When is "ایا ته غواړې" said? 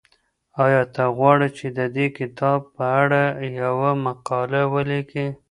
0.63-1.49